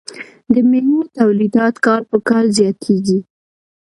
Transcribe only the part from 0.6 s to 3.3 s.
میوو تولیدات کال په کال زیاتیږي.